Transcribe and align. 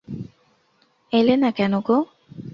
এলে 1.11 1.35
না 1.35 1.49
কেন 1.51 1.73
গো? 1.79 1.97